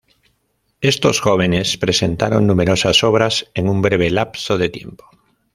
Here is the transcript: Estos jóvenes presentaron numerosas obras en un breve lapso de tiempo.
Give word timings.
Estos 0.81 1.19
jóvenes 1.21 1.77
presentaron 1.77 2.47
numerosas 2.47 3.03
obras 3.03 3.51
en 3.53 3.69
un 3.69 3.83
breve 3.83 4.09
lapso 4.09 4.57
de 4.57 4.69
tiempo. 4.69 5.05